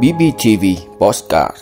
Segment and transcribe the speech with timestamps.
[0.00, 0.64] BBTV
[1.00, 1.56] Postcard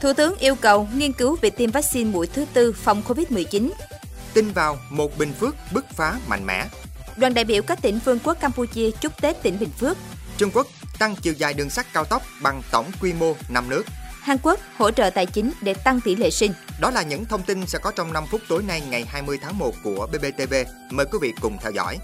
[0.00, 3.70] Thủ tướng yêu cầu nghiên cứu việc tiêm vaccine mũi thứ tư phòng COVID-19.
[4.34, 6.68] Tin vào một Bình Phước bứt phá mạnh mẽ.
[7.16, 9.96] Đoàn đại biểu các tỉnh Vương quốc Campuchia chúc Tết tỉnh Bình Phước.
[10.36, 10.66] Trung Quốc
[10.98, 13.82] tăng chiều dài đường sắt cao tốc bằng tổng quy mô năm nước.
[14.20, 16.52] Hàn Quốc hỗ trợ tài chính để tăng tỷ lệ sinh.
[16.80, 19.58] Đó là những thông tin sẽ có trong 5 phút tối nay ngày 20 tháng
[19.58, 20.54] 1 của BBTV.
[20.90, 21.98] Mời quý vị cùng theo dõi.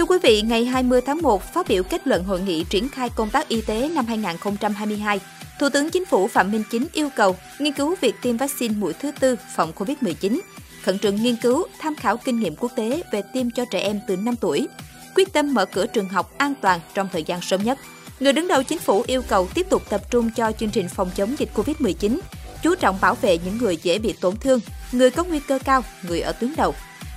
[0.00, 3.10] Thưa quý vị, ngày 20 tháng 1 phát biểu kết luận hội nghị triển khai
[3.10, 5.20] công tác y tế năm 2022,
[5.58, 8.92] Thủ tướng Chính phủ Phạm Minh Chính yêu cầu nghiên cứu việc tiêm vaccine mũi
[8.92, 10.40] thứ tư phòng COVID-19,
[10.82, 14.00] khẩn trương nghiên cứu, tham khảo kinh nghiệm quốc tế về tiêm cho trẻ em
[14.06, 14.68] từ 5 tuổi,
[15.14, 17.78] quyết tâm mở cửa trường học an toàn trong thời gian sớm nhất.
[18.20, 21.10] Người đứng đầu chính phủ yêu cầu tiếp tục tập trung cho chương trình phòng
[21.16, 22.18] chống dịch COVID-19,
[22.62, 24.60] chú trọng bảo vệ những người dễ bị tổn thương,
[24.92, 26.74] người có nguy cơ cao, người ở tuyến đầu.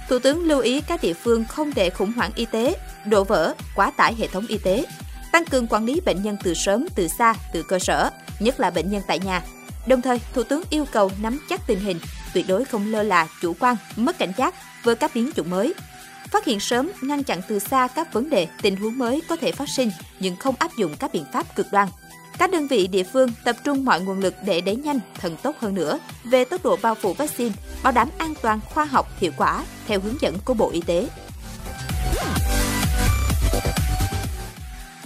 [0.10, 2.76] Thủ tướng lưu ý các địa phương không để khủng hoảng y tế,
[3.06, 4.86] đổ vỡ, quá tải hệ thống y tế,
[5.32, 8.70] tăng cường quản lý bệnh nhân từ sớm, từ xa, từ cơ sở, nhất là
[8.70, 9.42] bệnh nhân tại nhà.
[9.88, 12.00] Đồng thời, Thủ tướng yêu cầu nắm chắc tình hình,
[12.34, 15.74] tuyệt đối không lơ là, chủ quan, mất cảnh giác với các biến chủng mới.
[16.32, 19.52] Phát hiện sớm, ngăn chặn từ xa các vấn đề, tình huống mới có thể
[19.52, 21.88] phát sinh nhưng không áp dụng các biện pháp cực đoan.
[22.38, 25.56] Các đơn vị địa phương tập trung mọi nguồn lực để đẩy nhanh, thần tốc
[25.60, 29.32] hơn nữa về tốc độ bao phủ vaccine, bảo đảm an toàn, khoa học, hiệu
[29.38, 31.08] quả theo hướng dẫn của Bộ Y tế.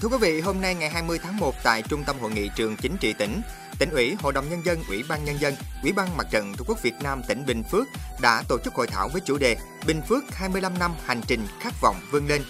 [0.02, 2.76] Thưa quý vị, hôm nay ngày 20 tháng 1 tại Trung tâm Hội nghị trường
[2.76, 3.42] chính trị tỉnh,
[3.80, 6.66] tỉnh ủy, Hội đồng Nhân dân, Ủy ban Nhân dân, Ủy ban Mặt trận Tổ
[6.68, 7.88] quốc Việt Nam tỉnh Bình Phước
[8.22, 11.74] đã tổ chức hội thảo với chủ đề Bình Phước 25 năm hành trình khát
[11.82, 12.42] vọng vươn lên.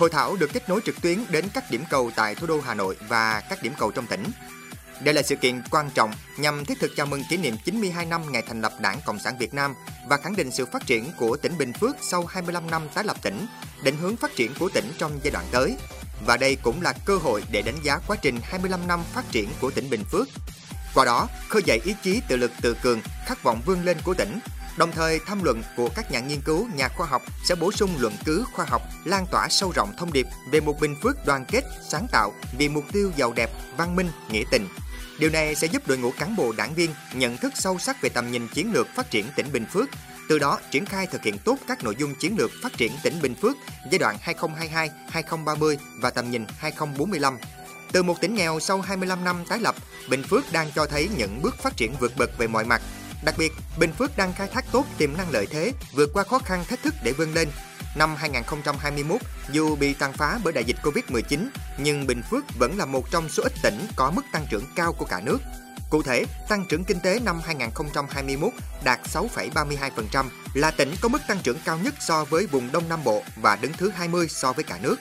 [0.00, 2.74] Hội thảo được kết nối trực tuyến đến các điểm cầu tại thủ đô Hà
[2.74, 4.24] Nội và các điểm cầu trong tỉnh.
[5.00, 8.32] Đây là sự kiện quan trọng nhằm thiết thực chào mừng kỷ niệm 92 năm
[8.32, 9.74] ngày thành lập Đảng Cộng sản Việt Nam
[10.08, 13.16] và khẳng định sự phát triển của tỉnh Bình Phước sau 25 năm tái lập
[13.22, 13.46] tỉnh,
[13.82, 15.76] định hướng phát triển của tỉnh trong giai đoạn tới.
[16.26, 19.48] Và đây cũng là cơ hội để đánh giá quá trình 25 năm phát triển
[19.60, 20.28] của tỉnh Bình Phước.
[20.94, 24.14] Qua đó, khơi dậy ý chí tự lực tự cường, khát vọng vươn lên của
[24.14, 24.38] tỉnh,
[24.76, 27.90] Đồng thời, tham luận của các nhà nghiên cứu, nhà khoa học sẽ bổ sung
[27.98, 31.44] luận cứ khoa học, lan tỏa sâu rộng thông điệp về một Bình Phước đoàn
[31.44, 34.68] kết, sáng tạo vì mục tiêu giàu đẹp, văn minh, nghĩa tình.
[35.18, 38.08] Điều này sẽ giúp đội ngũ cán bộ đảng viên nhận thức sâu sắc về
[38.08, 39.88] tầm nhìn chiến lược phát triển tỉnh Bình Phước,
[40.28, 43.22] từ đó triển khai thực hiện tốt các nội dung chiến lược phát triển tỉnh
[43.22, 43.56] Bình Phước
[43.90, 44.16] giai đoạn
[45.12, 47.38] 2022-2030 và tầm nhìn 2045.
[47.92, 49.74] Từ một tỉnh nghèo sau 25 năm tái lập,
[50.08, 52.82] Bình Phước đang cho thấy những bước phát triển vượt bậc về mọi mặt,
[53.22, 56.38] Đặc biệt, Bình Phước đang khai thác tốt tiềm năng lợi thế, vượt qua khó
[56.38, 57.48] khăn thách thức để vươn lên.
[57.96, 59.20] Năm 2021,
[59.50, 61.48] dù bị tàn phá bởi đại dịch Covid-19,
[61.78, 64.92] nhưng Bình Phước vẫn là một trong số ít tỉnh có mức tăng trưởng cao
[64.92, 65.38] của cả nước.
[65.90, 68.52] Cụ thể, tăng trưởng kinh tế năm 2021
[68.84, 73.04] đạt 6,32%, là tỉnh có mức tăng trưởng cao nhất so với vùng Đông Nam
[73.04, 74.96] Bộ và đứng thứ 20 so với cả nước.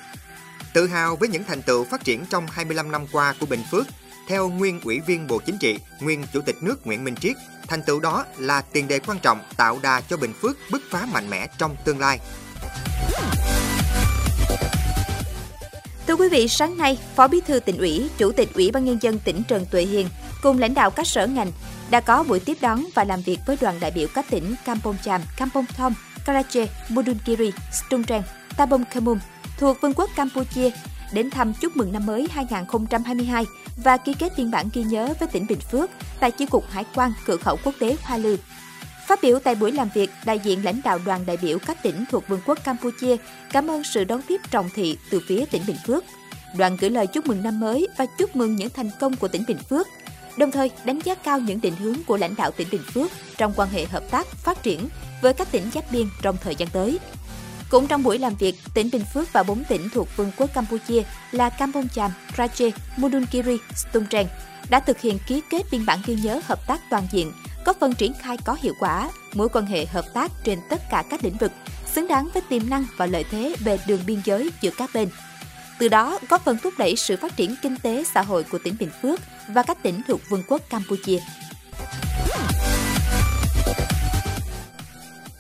[0.74, 3.86] Tự hào với những thành tựu phát triển trong 25 năm qua của Bình Phước,
[4.30, 7.36] theo nguyên Ủy viên Bộ Chính trị, nguyên Chủ tịch nước Nguyễn Minh Triết,
[7.68, 11.06] thành tựu đó là tiền đề quan trọng tạo đà cho Bình Phước bứt phá
[11.14, 12.20] mạnh mẽ trong tương lai.
[16.08, 18.98] Thưa quý vị, sáng nay, Phó Bí thư tỉnh ủy, Chủ tịch Ủy ban nhân
[19.02, 20.10] dân tỉnh Trần Tuệ Hiền
[20.42, 21.52] cùng lãnh đạo các sở ngành
[21.90, 24.98] đã có buổi tiếp đón và làm việc với đoàn đại biểu các tỉnh Kampong
[25.04, 25.94] Cham, Kampong Thom,
[26.26, 28.04] Karache, Mudunkiri, Stung
[28.58, 29.20] Tabong Khmum
[29.58, 30.70] thuộc Vương quốc Campuchia
[31.12, 33.46] đến thăm chúc mừng năm mới 2022
[33.84, 35.90] và ký kết biên bản ghi nhớ với tỉnh Bình Phước
[36.20, 38.38] tại chi cục Hải quan cửa khẩu quốc tế Hoa Lư.
[39.08, 42.06] Phát biểu tại buổi làm việc, đại diện lãnh đạo đoàn đại biểu các tỉnh
[42.12, 43.16] thuộc Vương quốc Campuchia
[43.52, 46.04] cảm ơn sự đón tiếp trọng thị từ phía tỉnh Bình Phước.
[46.58, 49.44] Đoàn gửi lời chúc mừng năm mới và chúc mừng những thành công của tỉnh
[49.48, 49.88] Bình Phước,
[50.38, 53.54] đồng thời đánh giá cao những định hướng của lãnh đạo tỉnh Bình Phước trong
[53.56, 54.90] quan hệ hợp tác phát triển
[55.22, 57.00] với các tỉnh giáp biên trong thời gian tới.
[57.70, 61.02] Cũng trong buổi làm việc, tỉnh Bình Phước và bốn tỉnh thuộc Vương quốc Campuchia
[61.32, 64.28] là Kampong Cham, Rache, Mudunkiri, Stung Treng
[64.70, 67.32] đã thực hiện ký kết biên bản ghi nhớ hợp tác toàn diện,
[67.66, 71.04] góp phần triển khai có hiệu quả mối quan hệ hợp tác trên tất cả
[71.10, 71.52] các lĩnh vực,
[71.94, 75.10] xứng đáng với tiềm năng và lợi thế về đường biên giới giữa các bên.
[75.80, 78.76] Từ đó, góp phần thúc đẩy sự phát triển kinh tế xã hội của tỉnh
[78.80, 81.20] Bình Phước và các tỉnh thuộc Vương quốc Campuchia.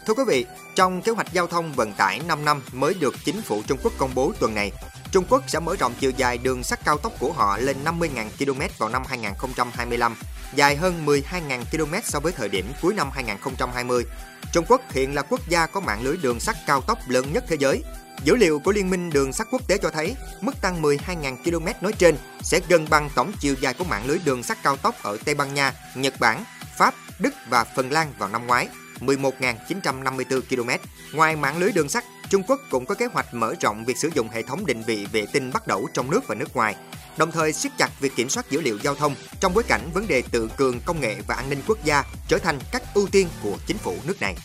[0.05, 3.41] Thưa quý vị, trong kế hoạch giao thông vận tải 5 năm mới được chính
[3.41, 4.71] phủ Trung Quốc công bố tuần này,
[5.11, 8.29] Trung Quốc sẽ mở rộng chiều dài đường sắt cao tốc của họ lên 50.000
[8.39, 10.15] km vào năm 2025,
[10.55, 14.05] dài hơn 12.000 km so với thời điểm cuối năm 2020.
[14.53, 17.43] Trung Quốc hiện là quốc gia có mạng lưới đường sắt cao tốc lớn nhất
[17.47, 17.83] thế giới.
[18.23, 21.67] Dữ liệu của Liên minh Đường sắt Quốc tế cho thấy, mức tăng 12.000 km
[21.81, 24.95] nói trên sẽ gần bằng tổng chiều dài của mạng lưới đường sắt cao tốc
[25.03, 26.43] ở Tây Ban Nha, Nhật Bản,
[26.77, 28.67] Pháp, Đức và Phần Lan vào năm ngoái.
[29.01, 30.69] 11.954 km.
[31.17, 34.09] Ngoài mạng lưới đường sắt, Trung Quốc cũng có kế hoạch mở rộng việc sử
[34.13, 36.75] dụng hệ thống định vị vệ tinh bắt đầu trong nước và nước ngoài,
[37.17, 40.07] đồng thời siết chặt việc kiểm soát dữ liệu giao thông trong bối cảnh vấn
[40.07, 43.27] đề tự cường công nghệ và an ninh quốc gia trở thành các ưu tiên
[43.43, 44.35] của chính phủ nước này.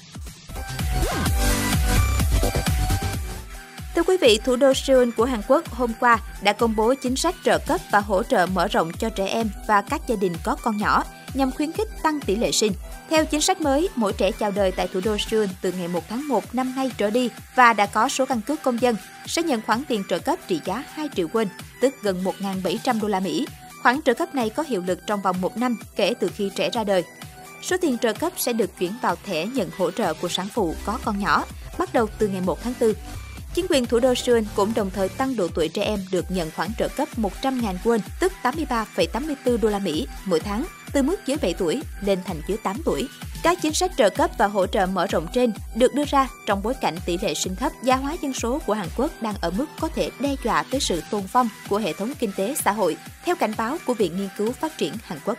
[3.94, 7.16] Thưa quý vị, thủ đô Seoul của Hàn Quốc hôm qua đã công bố chính
[7.16, 10.32] sách trợ cấp và hỗ trợ mở rộng cho trẻ em và các gia đình
[10.44, 11.04] có con nhỏ
[11.34, 12.72] nhằm khuyến khích tăng tỷ lệ sinh.
[13.10, 16.04] Theo chính sách mới, mỗi trẻ chào đời tại thủ đô Seoul từ ngày 1
[16.08, 18.96] tháng 1 năm nay trở đi và đã có số căn cước công dân
[19.26, 21.46] sẽ nhận khoản tiền trợ cấp trị giá 2 triệu won,
[21.80, 23.46] tức gần 1.700 đô la Mỹ.
[23.82, 26.70] Khoản trợ cấp này có hiệu lực trong vòng một năm kể từ khi trẻ
[26.70, 27.04] ra đời.
[27.62, 30.74] Số tiền trợ cấp sẽ được chuyển vào thẻ nhận hỗ trợ của sản phụ
[30.84, 31.44] có con nhỏ,
[31.78, 32.92] bắt đầu từ ngày 1 tháng 4.
[33.54, 36.50] Chính quyền thủ đô Seoul cũng đồng thời tăng độ tuổi trẻ em được nhận
[36.56, 40.64] khoản trợ cấp 100.000 won, tức 83,84 đô la Mỹ mỗi tháng,
[40.94, 43.08] từ mức dưới 7 tuổi lên thành dưới 8 tuổi.
[43.42, 46.62] Các chính sách trợ cấp và hỗ trợ mở rộng trên được đưa ra trong
[46.62, 49.50] bối cảnh tỷ lệ sinh thấp, gia hóa dân số của Hàn Quốc đang ở
[49.50, 52.72] mức có thể đe dọa tới sự tồn vong của hệ thống kinh tế xã
[52.72, 55.38] hội, theo cảnh báo của Viện Nghiên cứu Phát triển Hàn Quốc.